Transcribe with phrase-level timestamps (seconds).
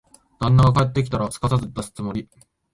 [0.39, 2.27] 旦那が帰ってきたら、すかさず出すつもり。